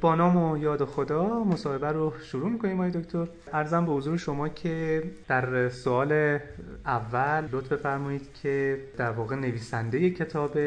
[0.00, 3.26] با نام و یاد خدا مصاحبه رو شروع می‌کنیم آقای دکتر.
[3.52, 6.38] ارزم به حضور شما که در سوال
[6.86, 10.58] اول لطف بفرمایید که در واقع نویسنده کتاب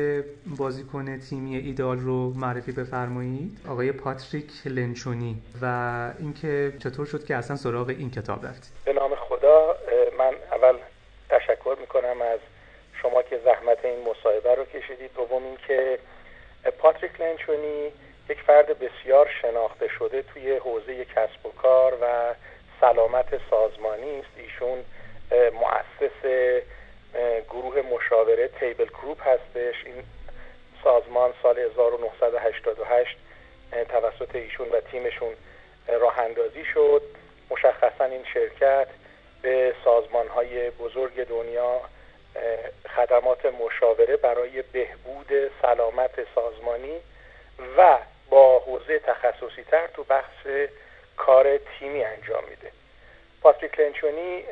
[0.57, 3.59] بازیکن تیمی ایدال رو معرفی بفرمایید.
[3.69, 5.65] آقای پاتریک لنچونی و
[6.19, 9.75] اینکه چطور شد که اصلا سراغ این کتاب رفتید به نام خدا
[10.17, 10.77] من اول
[11.29, 12.39] تشکر می‌کنم از
[13.01, 15.11] شما که زحمت این مصاحبه رو کشیدید.
[15.15, 15.99] دوم اینکه
[16.79, 17.91] پاتریک لنچونی
[18.29, 22.33] یک فرد بسیار شناخته شده توی حوزه کسب و کار و
[22.81, 24.29] سلامت سازمانی است.
[24.37, 24.83] ایشون
[25.31, 26.51] مؤسس
[27.49, 29.85] گروه مشاوره تیبل گروپ هستش.
[29.85, 30.03] این
[30.83, 33.17] سازمان سال 1988
[33.89, 35.33] توسط ایشون و تیمشون
[35.87, 37.01] راه اندازی شد.
[37.49, 38.87] مشخصا این شرکت
[39.41, 41.81] به سازمان های بزرگ دنیا
[42.95, 46.99] خدمات مشاوره برای بهبود سلامت سازمانی
[47.77, 47.97] و
[48.29, 50.47] با حوزه تخصصی تر تو بحث
[51.17, 52.71] کار تیمی انجام میده.
[53.41, 54.43] پاتریک لنچونی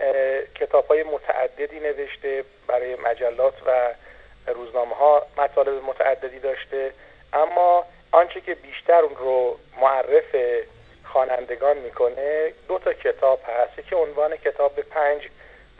[0.55, 3.93] کتاب های متعددی نوشته برای مجلات و
[4.47, 6.93] روزنامه ها مطالب متعددی داشته
[7.33, 10.35] اما آنچه که بیشتر اون رو معرف
[11.03, 13.79] خوانندگان می‌کنه دو تا کتاب هست.
[13.79, 15.27] یکی عنوان کتاب پنج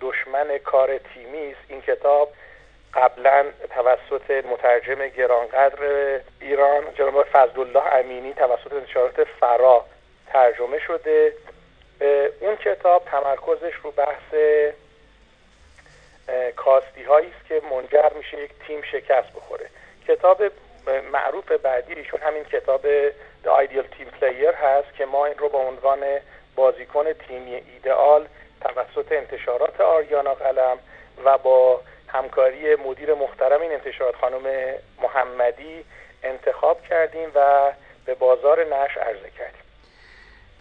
[0.02, 1.62] دشمن کار تیمی است.
[1.68, 2.34] این کتاب
[2.94, 3.46] قبلا
[3.76, 5.80] توسط مترجم گرانقدر
[6.42, 9.86] ایران جناب فضلالله امینی توسط انتشارات فرا
[10.28, 11.34] ترجمه شده.
[12.40, 14.34] اون کتاب تمرکزش رو بحث
[16.56, 19.70] کاستی هایی است که منجر میشه یک تیم شکست بخوره.
[20.08, 20.44] کتاب
[21.12, 22.82] معروف بعدی ایشون همین کتاب
[23.44, 26.00] The Ideal Team Player هست که ما این رو با عنوان
[26.56, 28.28] بازیکن تیمی ایدئال
[28.62, 30.80] توسط انتشارات آریانا قلم
[31.26, 34.44] و با همکاری مدیر محترم این انتشارات خانم
[35.04, 35.86] محمدی
[36.24, 37.72] انتخاب کردیم و
[38.06, 39.62] به بازار نشر عرضه کردیم.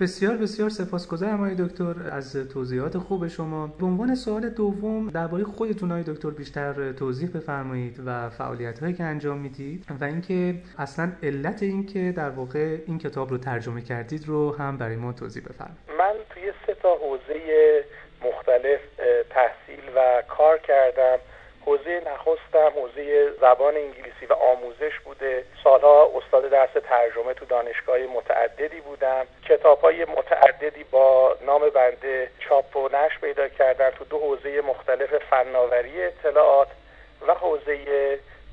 [0.01, 3.67] بسیار بسیار سپاسگزارم آقای دکتر از توضیحات خوب شما.
[3.67, 9.05] به عنوان سوال دوم درباره خودتون آقای دکتر بیشتر توضیح بفرمایید و فعالیت هایی که
[9.05, 14.57] انجام می‌دید و اینکه اصلا علت اینکه در واقع این کتاب رو ترجمه کردید رو
[14.57, 15.79] هم برای ما توضیح بفرمایید.
[15.99, 17.85] من توی سه تا حوزه
[18.25, 18.81] مختلف
[19.31, 21.19] تحصیل و کار کردم.
[21.69, 25.45] حوزه نخستم حوزه زبان انگلیسی و آموزش بوده.
[25.65, 29.27] سالها استاد درس ترجمه تو دانشگاه متعددی بودم.
[29.49, 35.15] کتاب های متعددی با نام بنده چاپ و نشر پیدا کردن تو دو حوزه مختلف
[35.31, 36.69] فناوری اطلاعات
[37.27, 37.79] و حوزه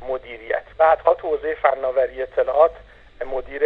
[0.09, 0.63] مدیریت.
[0.77, 2.71] بعدها تو حوزه فناوری اطلاعات
[3.25, 3.61] مدیر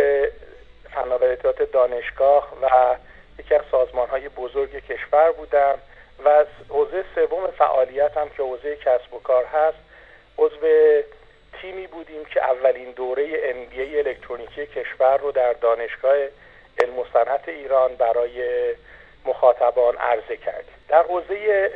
[0.94, 2.96] فناوری اطلاعات دانشگاه و
[3.40, 5.80] یکی از سازمان های بزرگ کشور بودم.
[6.26, 9.78] و از حوزه سوم فعالیت هم که حوزه کسب و کار هست
[10.38, 11.02] عضو
[11.62, 16.16] تیمی بودیم که اولین دوره MBA الکترونیکی کشور رو در دانشگاه
[16.84, 18.76] علم و صنعت ایران برای
[19.26, 20.74] مخاطبان عرضه کردیم.
[20.88, 21.72] در حوزه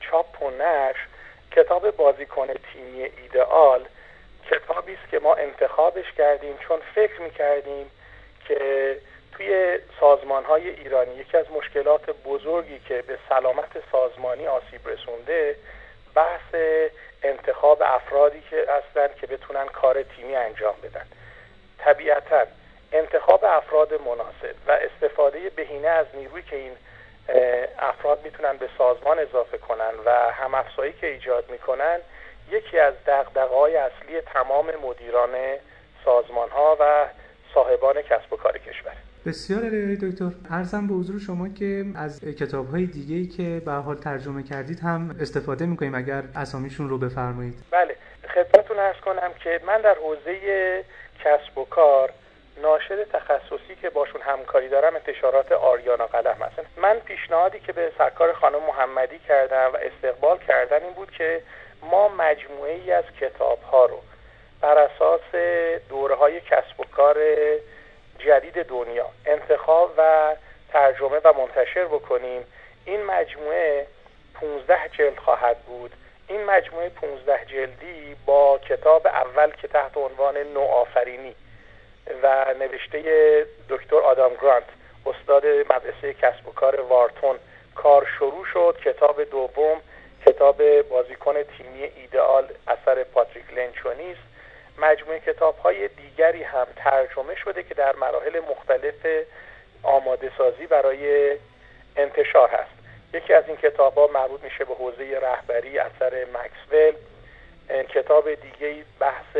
[0.00, 1.06] چاپ و نشر
[1.52, 3.84] کتاب بازیکن تیمی ایدئال
[4.50, 7.90] کتابی است که ما انتخابش کردیم چون فکر می‌کردیم
[8.48, 8.96] که
[9.32, 15.56] توی سازمان های ایرانی یکی از مشکلات بزرگی که به سلامت سازمانی آسیب رسونده
[16.14, 16.54] بحث
[17.22, 21.06] انتخاب افرادی که هستند که بتونن کار تیمی انجام بدن.
[21.78, 22.46] طبیعتا
[22.92, 26.72] انتخاب افراد مناسب و استفاده بهینه از نیروی که این
[27.78, 32.00] افراد می‌تونن به سازمان اضافه کنن و هم افزایی که ایجاد می‌کنن
[32.50, 35.30] یکی از دقدقهای اصلی تمام مدیران
[36.04, 37.06] سازمان ها و
[37.54, 39.09] صاحبان کسب و کار کشور.
[39.26, 40.30] بسیار عالی دکتر.
[40.50, 44.80] ارزم به حضور شما که از کتاب های دیگه ای که به حال ترجمه کردید
[44.80, 47.54] هم استفاده می‌کنیم اگر اسامیشون رو بفرمایید.
[47.70, 47.96] بله
[48.34, 50.84] خدمتتون ارز کنم که من در حوزه
[51.24, 52.10] کسب و کار
[52.62, 58.32] ناشر تخصصی که باشون همکاری دارم انتشارات آریانا قلم هستن من پیشنهادی که به سرکار
[58.32, 61.42] خانم محمدی کردم و استقبال کردن این بود که
[61.90, 64.00] ما مجموعه ای از کتاب ها رو
[64.60, 65.34] بر اساس
[65.88, 67.16] دوره های کسب و کار
[68.26, 69.06] جدید دنیا.
[69.26, 70.34] انتخاب و
[70.72, 72.44] ترجمه و منتشر بکنیم.
[72.84, 73.86] این مجموعه
[74.34, 75.92] 15 جلد خواهد بود.
[76.28, 81.34] این مجموعه 15 جلدی با کتاب اول که تحت عنوان نوآفرینی
[82.22, 84.64] و نوشته دکتر آدام گرانت
[85.06, 87.36] استاد مدرسه کسب و کار وارتون.
[87.74, 88.76] کار شروع شد.
[88.84, 89.80] کتاب دوم
[90.26, 94.20] کتاب بازیکن تیمی ایدئال اثر پاتریک لنچونی است
[94.78, 99.26] مجموعه کتاب های دیگری هم ترجمه شده که در مراحل مختلف
[99.82, 101.36] آماده سازی برای
[101.96, 102.70] انتشار هست.
[103.14, 106.94] یکی از این کتاب ها مربوط میشه به حوزه رهبری اثر مکسول.
[107.88, 109.36] کتاب دیگه بحث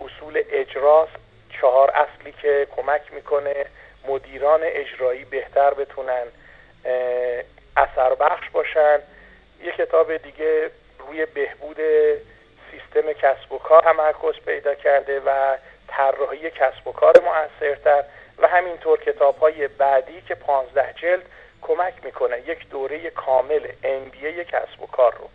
[0.00, 1.16] اصول اجراست
[1.60, 3.66] چهار اصلی که کمک می‌کنه
[4.08, 6.24] مدیران اجرایی بهتر بتونن
[7.76, 8.98] اثر بخش باشن.
[9.62, 11.76] یه کتاب دیگه روی بهبود
[12.70, 15.56] سیستم کسب و کار تمرکز پیدا کرده و
[15.88, 18.04] طراحی کسب و کار موثرتر
[18.38, 21.26] و همینطور کتاب های بعدی که پانزده جلد
[21.62, 25.28] کمک می‌کنه یک دوره کامل MBA کسب و کار رو.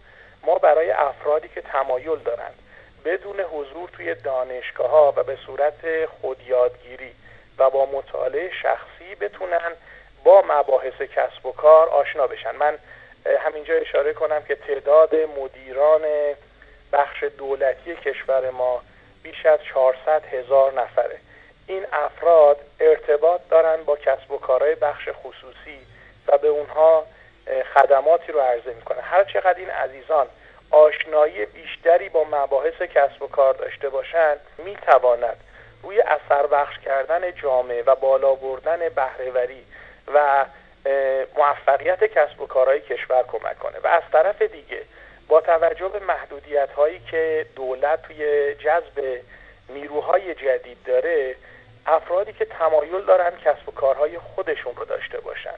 [0.44, 2.60] ما برای افرادی که تمایل دارند
[3.06, 7.16] بدون حضور توی دانشگاه ها و به صورت خودیادگیری
[7.58, 9.72] و با مطالعه شخصی بتونن
[10.24, 12.56] با مباحث کسب و کار آشنا بشن.
[12.56, 12.78] من
[13.40, 16.02] همینجا اشاره کنم که تعداد مدیران
[16.94, 18.82] بخش دولتی کشور ما
[19.24, 21.18] بیش از 400 هزار نفره.
[21.68, 25.80] این افراد ارتباط دارن با کسب و کارهای بخش خصوصی
[26.28, 27.06] و به اونها
[27.74, 30.28] خدماتی رو عرضه می‌کنه هر چقدر این عزیزان
[30.72, 35.38] آشنایی بیشتری با مباحث کسب و کار داشته باشند می‌تواند
[35.84, 39.66] روی اثر بخش کردن جامعه و بالا بردن بهرهوری
[40.14, 40.46] و
[41.38, 43.80] موفقیت کسب و کارهای کشور کمک کنه.
[43.84, 44.82] و از طرف دیگه
[45.32, 49.22] با توجه به محدودیت هایی که دولت توی جذب
[49.70, 51.36] نیروهای جدید داره
[51.86, 55.56] افرادی که تمایل دارن کسب و کارهای خودشون رو داشته باشن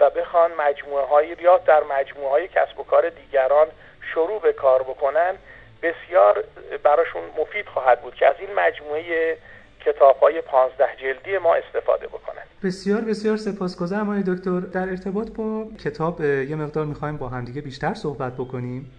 [0.00, 3.66] و بخوان مجموعه های یا در مجموعه های کسب و کار دیگران
[4.14, 5.34] شروع به کار بکنن
[5.82, 6.44] بسیار
[6.82, 9.36] براشون مفید خواهد بود که از این مجموعه
[9.80, 12.42] کتاب های پانزده جلدی ما استفاده بکنن.
[12.64, 14.60] بسیار بسیار سپاسگزارم آقای دکتر.
[14.60, 18.90] در ارتباط با کتاب یه مقدار می‌خوایم با همدیگه بیشتر صحبت بکنیم.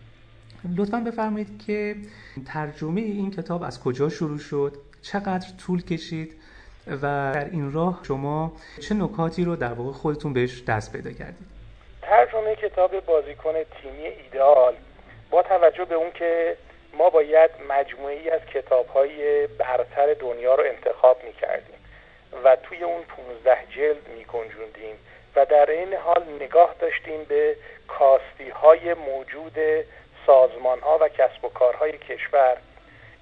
[0.78, 1.96] لطفا بفرمایید که
[2.54, 6.36] ترجمه این کتاب از کجا شروع شد چقدر طول کشید
[6.88, 11.48] و در این راه شما چه نکاتی رو در واقع خودتون بهش دست پیدا کردید؟
[12.02, 14.74] ترجمه کتاب بازیکن تیمی ایدئال
[15.32, 16.58] با توجه به اون که
[16.98, 21.76] ما باید مجموعی از کتاب های برتر دنیا رو انتخاب می کردیم
[22.44, 24.96] و توی اون 15 جلد می کنجوندیم
[25.36, 27.56] و در این حال نگاه داشتیم به
[27.88, 29.54] کاستی های موجود
[30.26, 32.58] سازمان ها و کسب و کارهای کشور.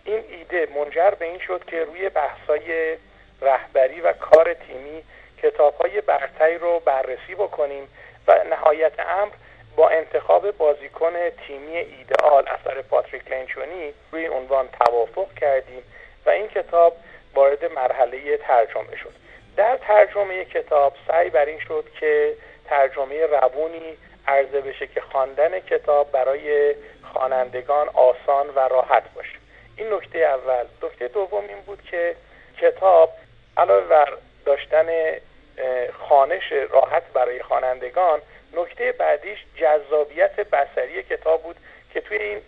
[0.05, 2.97] این ایده منجر به این شد که روی بحثای
[3.41, 5.03] رهبری و کار تیمی
[5.43, 7.87] کتاب های برتری رو بررسی بکنیم
[8.27, 9.31] و نهایت امر
[9.75, 11.13] با انتخاب بازیکن
[11.47, 15.83] تیمی ایدئال اثر پاتریک لنچونی روی عنوان توافق کردیم
[16.25, 16.97] و این کتاب
[17.35, 19.13] وارد مرحله ترجمه شد.
[19.55, 22.33] در ترجمه کتاب سعی بر این شد که
[22.65, 23.97] ترجمه روونی
[24.27, 26.75] عرضه بشه که خواندن کتاب برای
[27.13, 29.37] خوانندگان آسان و راحت باشه
[29.77, 30.65] این نکته اول.
[30.83, 32.15] نکته دوم این بود که
[32.61, 33.09] کتاب
[33.57, 34.13] علاوه بر
[34.45, 34.85] داشتن
[36.07, 38.21] خانش راحت برای خوانندگان
[38.53, 41.55] نکته بعدیش جذابیت بسری کتاب بود
[41.93, 42.41] که توی این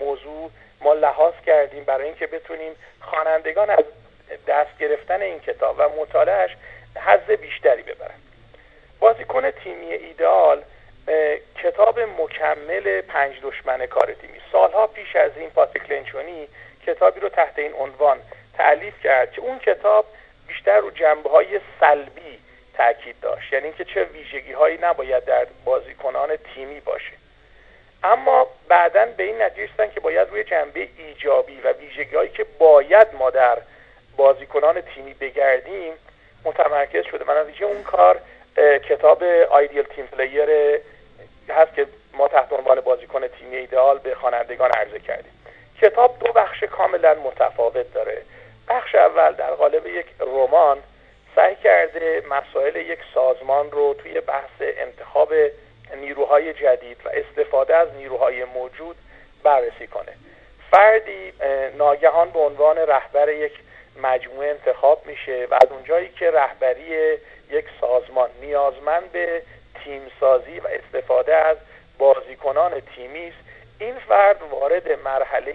[0.00, 0.50] موضوع
[0.80, 3.84] ما لحاظ کردیم برای اینکه بتونیم خوانندگان از
[4.46, 6.56] دست گرفتن این کتاب و مطالعهش
[6.96, 8.14] حظ بیشتری ببرن.
[9.00, 10.62] بازیکن تیمی ایدئال
[11.62, 16.48] کتاب مکمل پنج دشمن کار تیمی سالها پیش از این پاتریک لنچونی
[16.86, 18.18] کتابی رو تحت این عنوان
[18.56, 20.06] تعلیف کرد که اون کتاب
[20.48, 22.38] بیشتر رو جنبه های سلبی
[22.76, 23.52] تاکید داشت.
[23.52, 27.12] یعنی اینکه چه ویژگی هایی نباید در بازیکنان تیمی باشه.
[28.04, 33.08] اما بعدا به این نتیجه که باید روی جنبه ایجابی و ویژگی هایی که باید
[33.18, 33.58] ما در
[34.16, 35.92] بازیکنان تیمی بگردیم
[36.44, 37.40] متمرکز شده.
[37.40, 38.20] نتیجه اون کار
[38.88, 40.48] کتاب آیدیل تیم پلیر
[41.52, 45.32] هست که ما تحت عنوان بازیکن تیمی ایدئال به خوانندگان عرضه کردیم.
[45.80, 48.22] کتاب دو بخش کاملا متفاوت داره.
[48.68, 50.78] بخش اول در قالب یک رمان
[51.36, 55.32] سعی کرده مسائل یک سازمان رو توی بحث انتخاب
[55.96, 58.96] نیروهای جدید و استفاده از نیروهای موجود
[59.42, 60.12] بررسی کنه.
[60.70, 61.32] فردی
[61.78, 63.52] ناگهان به عنوان رهبر یک
[64.02, 67.18] مجموعه انتخاب میشه و از اونجایی که رهبری
[67.50, 69.42] یک سازمان نیازمند به
[69.84, 71.56] تیمسازی و استفاده از
[71.98, 73.36] بازیکنان تیمی است
[73.78, 75.54] این فرد وارد مرحله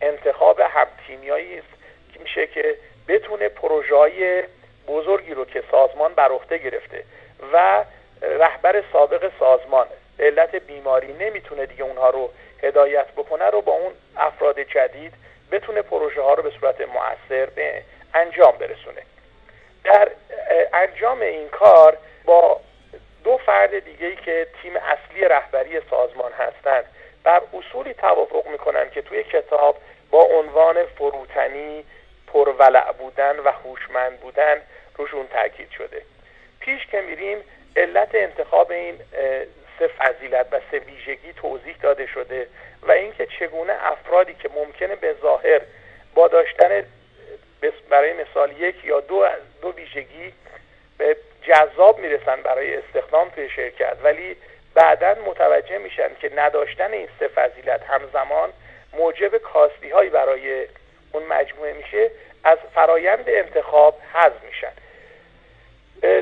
[0.00, 1.68] انتخاب همتیمیایی است
[2.14, 2.76] که میشه که
[3.08, 4.48] بتونه پروژه
[4.88, 7.04] بزرگی رو که سازمان بر عهده گرفته
[7.52, 7.84] و
[8.22, 9.86] رهبر سابق سازمان
[10.20, 12.30] علت بیماری نمی‌تونه دیگه اونها رو
[12.62, 15.12] هدایت بکنه رو با اون افراد جدید
[15.52, 17.82] بتونه پروژه ها رو به صورت مؤثر به
[18.14, 19.02] انجام برسونه.
[19.84, 20.08] در
[20.72, 22.60] انجام این کار با
[23.24, 26.84] دو فرد دیگه ای که تیم اصلی رهبری سازمان هستند.
[27.24, 29.76] بر اصولی توافق می‌کنن که توی کتاب
[30.10, 31.84] با عنوان فروتنی
[32.26, 34.56] پرولع بودن و هوشمند بودن
[34.96, 36.02] روشون تاکید شده.
[36.60, 37.38] پیش که میریم
[37.76, 38.98] علت انتخاب این
[39.78, 42.46] سه فضیلت و سه ویژگی توضیح داده شده
[42.82, 45.60] و اینکه چگونه افرادی که ممکنه به ظاهر
[46.14, 46.84] با داشتن
[47.90, 49.26] برای مثال یک یا دو
[49.62, 50.32] دو ویژگی
[51.42, 54.36] جذاب می‌رسن برای استخدام توی شرکت ولی
[54.74, 58.52] بعدا متوجه میشن که نداشتن این سه فضیلت همزمان
[58.92, 60.66] موجب کاستی هایی برای
[61.12, 62.10] اون مجموعه میشه
[62.44, 64.72] از فرایند انتخاب حذف میشن.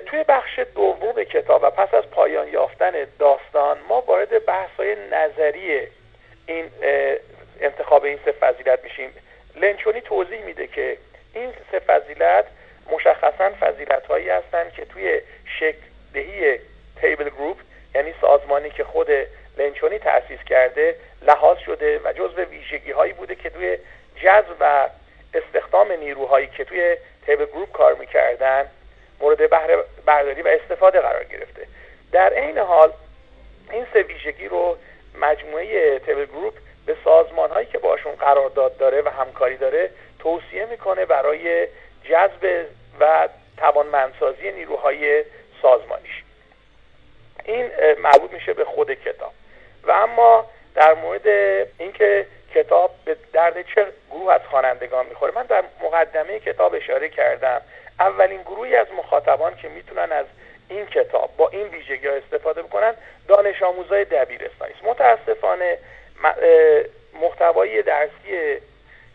[0.01, 5.87] توی بخش دوم کتاب و پس از پایان یافتن داستان ما وارد بحث های نظری
[6.47, 6.71] این
[7.61, 9.15] انتخاب این سه فضیلت میشیم.
[9.57, 10.97] لنچونی توضیح میده که
[11.35, 12.45] این سه فضیلت
[12.91, 15.21] مشخصا فضیلت هایی هستند که توی
[15.59, 15.79] شکل
[16.15, 16.59] دهی
[17.01, 17.57] تیبل گروپ
[17.95, 19.09] یعنی سازمانی که خود
[19.59, 23.79] لنچونی تأسیس کرده لحاظ شده و جزو ویژگی هایی بوده که توی
[24.23, 24.89] جذب و
[25.35, 28.67] استخدام نیروهایی که توی تیبل گروپ کار می‌کردن
[29.21, 31.67] مورد بهره برداری و استفاده قرار گرفته.
[32.13, 32.93] در عین حال
[33.71, 34.77] این سه ویژگی رو
[35.21, 36.55] مجموعه تیبل گروپ
[36.87, 41.69] به سازمان هایی که باشون قرارداد داره و همکاری داره توصیه می‌کنه برای
[42.05, 42.67] جذب
[43.01, 45.25] و توانمندسازی نیروهای
[45.63, 46.23] سازمانیش.
[47.45, 49.33] این مربوط میشه به خود کتاب.
[49.83, 51.29] و اما در مورد
[51.79, 57.61] اینکه کتاب به درد چه گروه از خوانندگان می‌خوره من در مقدمه کتاب اشاره کردم.
[58.01, 60.27] اولین گروهی از مخاطبان که می‌تونن از
[60.69, 62.95] این کتاب با این ویژگی ها استفاده بکنن
[63.29, 65.79] دانش آموزای دبیرستانی است متاسفانه
[67.21, 68.61] محتوای درسی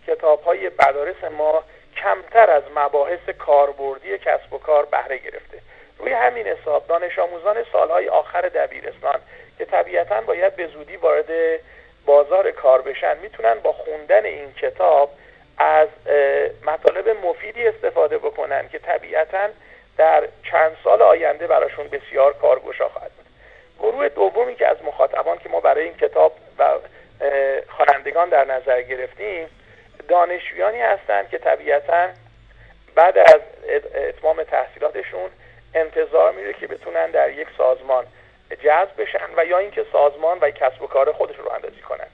[0.07, 1.63] کتاب های مدارس ما
[2.03, 5.57] کمتر از مباحث کاربردی کسب و کار بهره گرفته.
[5.99, 9.19] روی همین حساب دانش آموزان سالهای آخر دبیرستان
[9.57, 11.59] که طبیعتا باید به زودی وارد
[12.05, 15.09] بازار کار بشن می‌تونن با خوندن این کتاب
[15.57, 15.87] از
[16.65, 19.49] مطالب مفیدی استفاده بکنن که طبیعتا
[19.97, 23.25] در چند سال آینده براشون بسیار کارگشا خواهد بود.
[23.79, 26.69] گروه دومی که از مخاطبان که ما برای این کتاب و
[27.77, 29.47] خوانندگان در نظر گرفتیم
[30.07, 32.09] دانشجویانی هستند که طبیعتا
[32.95, 33.41] بعد از
[33.95, 35.29] اتمام تحصیلاتشون
[35.73, 38.05] انتظار میره که بتونن در یک سازمان
[38.63, 42.07] جذب بشن و یا اینکه سازمان و کسب و کار خودش رو اندازی کنن.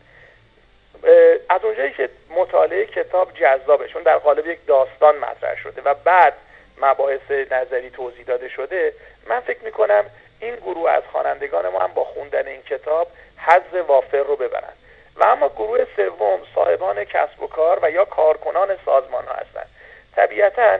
[1.49, 6.33] از اونجایی که مطالعه کتاب جذابه چون در قالب یک داستان مطرح شده و بعد
[6.77, 8.93] مباحث نظری توضیح داده شده
[9.27, 10.05] من فکر می‌کنم
[10.39, 13.07] این گروه از خوانندگان ما هم با خوندن این کتاب
[13.37, 14.73] حظ وافر رو ببرن.
[15.15, 19.69] و اما گروه سوم صاحبان کسب و کار و یا کارکنان سازمان ها هستند.
[20.15, 20.79] طبیعتا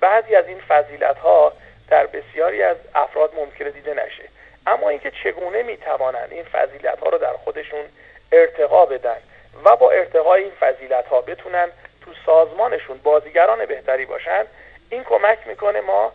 [0.00, 1.52] بعضی از این فضیلت ها
[1.88, 4.24] در بسیاری از افراد ممکنه دیده نشه.
[4.66, 7.84] اما اینکه چگونه می‌توانند این فضیلت ها رو در خودشون
[8.32, 9.16] ارتقا بدن
[9.64, 11.68] و با ارتقای این فضیلت ها بتونن
[12.04, 14.44] تو سازمانشون بازیگران بهتری باشن
[14.90, 16.12] این کمک می‌کنه ما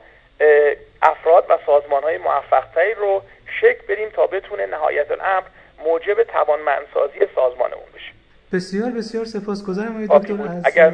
[1.01, 3.21] افراد و سازمان های موفقتری رو
[3.61, 5.43] شکل بدیم تا بتونه نهایت الامر
[5.85, 8.11] موجب توانمندسازی سازمانمون بشه
[8.51, 10.89] بسیار بسیار سپاسگزارم آقای دکتر از اگر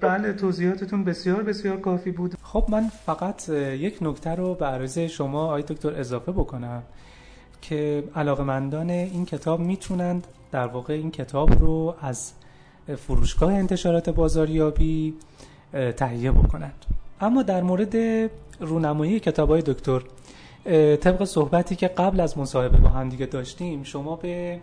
[0.00, 2.34] بله توضیحاتتون بسیار بسیار کافی بود.
[2.42, 6.82] خب من فقط یک نکته رو به عرض شما آقای دکتر اضافه بکنم
[7.62, 12.32] که علاقمندان این کتاب می‌تونند در واقع این کتاب رو از
[12.96, 15.14] فروشگاه انتشارات بازاریابی
[15.96, 16.84] تهیه بکنند.
[17.20, 17.96] اما در مورد
[18.60, 20.00] رونمایی کتاب های دکتر
[21.00, 24.58] طبق صحبتی که قبل از مصاحبه با هم دیگه داشتیم شما به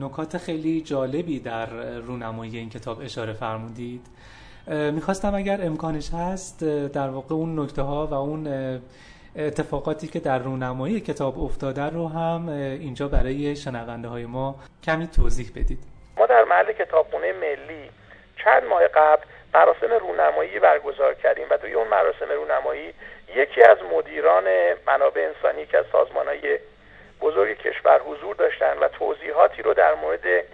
[0.00, 1.66] نکات خیلی جالبی در
[1.98, 4.06] رونمایی این کتاب اشاره فرمودید.
[4.66, 8.48] می‌خواستم اگر امکانش هست در واقع اون نکته ها و اون
[9.36, 15.50] اتفاقاتی که در رونمایی کتاب افتاده رو هم اینجا برای شنونده های ما کمی توضیح
[15.56, 15.78] بدید.
[16.18, 17.90] ما در محل کتابخونه ملی
[18.44, 19.22] چند ماه قبل
[19.54, 22.94] مراسم رونمایی برگزار کردیم و توی اون مراسم رونمایی
[23.34, 24.44] یکی از مدیران
[24.86, 26.58] منابع انسانی که از سازمان های
[27.20, 30.44] بزرگ کشور حضور داشتن و توضیحاتی رو در مورد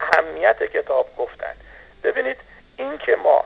[0.00, 1.54] اهمیت کتاب گفتن.
[2.04, 2.36] ببینید
[2.76, 3.44] این که ما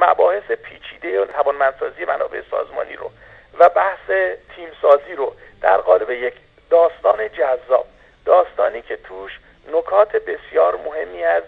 [0.00, 3.10] مباحث پیچیده و توانمندسازی منابع سازمانی رو
[3.58, 4.10] و بحث
[4.56, 6.34] تیمسازی رو در قالب یک
[6.70, 7.86] داستان جذاب
[8.24, 9.40] داستانی که توش
[9.72, 11.42] نکات بسیار مهمی از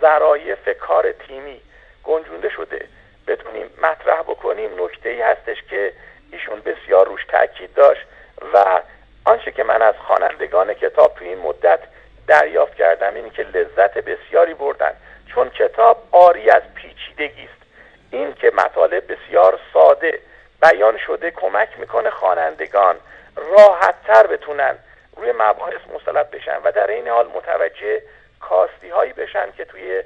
[0.00, 1.60] ظرایف کار تیمی
[2.08, 2.86] گنجونده شده.
[3.26, 5.92] بتونیم مطرح بکنیم نکته ای هستش که
[6.32, 8.06] ایشون بسیار روش تاکید داشت
[8.54, 8.80] و
[9.24, 11.80] آنچه که من از خوانندگان کتاب توی این مدت
[12.26, 14.92] دریافت کردم اینه که لذت بسیاری بردن.
[15.34, 17.62] چون کتاب آری از پیچیدگی است.
[18.10, 20.18] این که مطالب بسیار ساده
[20.62, 22.96] بیان شده کمک می‌کنه خوانندگان
[23.36, 24.78] راحتتر بتونن
[25.16, 28.02] روی مباحث مسلط بشن و در این حال متوجه
[28.40, 30.02] کاستی هایی بشن که توی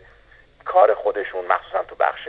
[0.64, 2.28] کار خودشون مخصوصا تو بخش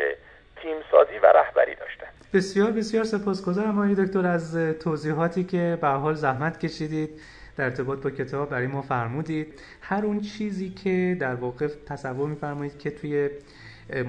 [0.56, 2.08] تیمسازی و رهبری داشتن.
[2.34, 7.22] بسیار بسیار سپاسگزارم آقای دکتر از توضیحاتی که به حال زحمت کشیدید
[7.58, 9.62] در ارتباط با کتاب برای ما فرمودید.
[9.82, 13.30] هر اون چیزی که در واقع تصور میفرمایید که توی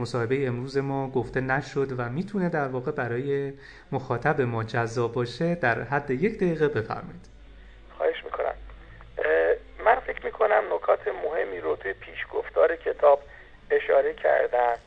[0.00, 3.52] مصاحبه امروز ما گفته نشد و می‌تونه در واقع برای
[3.93, 7.28] مخاطب ما جذاب باشه در حد یک دقیقه بفرمایید.
[7.97, 8.54] خواهش می‌کنم.
[9.85, 13.23] من فکر می‌کنم نکات مهمی رو توی پیشگفتار کتاب
[13.71, 14.78] اشاره کردم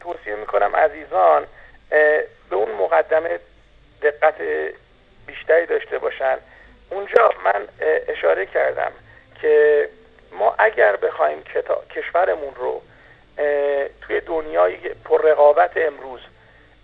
[0.00, 1.46] توصیه می‌کنم عزیزان
[2.50, 3.38] به اون مقدمه
[4.02, 4.34] دقت
[5.26, 6.38] بیشتری داشته باشن.
[6.90, 7.68] اونجا من
[8.08, 8.92] اشاره کردم
[9.40, 9.88] که
[10.32, 11.44] ما اگر بخوایم
[11.90, 12.82] کشورمون رو
[14.00, 16.20] توی دنیای پر رقابت امروز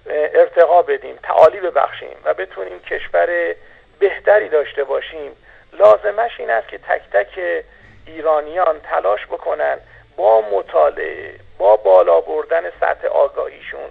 [0.07, 3.55] ارتقا بدیم تعالی ببخشیم و بتونیم کشور
[3.99, 5.33] بهتری داشته باشیم
[5.73, 7.65] لازمش این است که تک تک
[8.07, 9.79] ایرانیان تلاش بکنن
[10.17, 13.91] با مطالعه با بالا بردن سطح آگاهیشون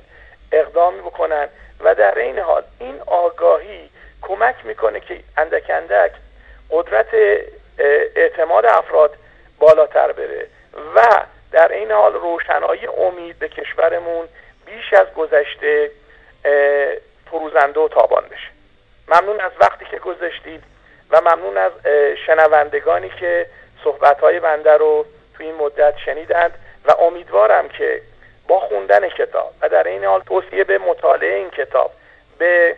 [0.52, 1.48] اقدامی بکنن
[1.80, 3.90] و در این حال این آگاهی
[4.22, 6.12] کمک می‌کنه که اندک اندک
[6.72, 7.08] قدرت
[8.16, 9.16] اعتماد افراد
[9.60, 10.48] بالاتر بره
[10.96, 14.28] و در این حال روشنایی امید به کشورمون
[14.66, 15.92] بیش از گذشته
[17.32, 18.48] فروزنده و تابان بشه.
[19.08, 20.64] ممنون از وقتی که گذاشتید
[21.12, 21.72] و ممنون از
[22.26, 23.46] شنوندگانی که
[23.84, 25.06] صحبتهای بنده رو
[25.38, 26.54] تو این مدت شنیدند
[26.86, 28.02] و امیدوارم که
[28.48, 31.92] با خوندن کتاب و در این حال توصیه به مطالعه این کتاب
[32.38, 32.76] به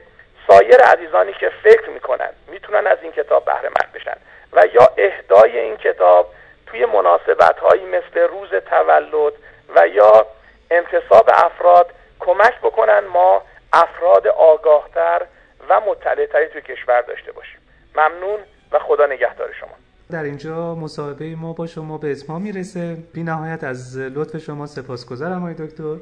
[0.47, 4.17] سایر عزیزانی که فکر می‌کنن می‌تونن از این کتاب بهره مند بشن
[4.53, 6.33] و یا اهدای این کتاب
[6.67, 9.33] توی مناسبت هایی مثل روز تولد
[9.75, 10.25] و یا
[10.71, 13.41] انتصاب افراد کمک بکنن ما
[13.73, 15.21] افراد آگاهتر
[15.69, 17.59] و مطلعتری توی کشور داشته باشیم.
[17.95, 18.39] ممنون
[18.71, 19.84] و خدا نگهدار شما.
[20.09, 23.03] در اینجا مصاحبه ما با شما به اتمام می‌رسه.
[23.13, 25.97] بی نهایت از لطف شما سپاسگزارم آقای دکتر.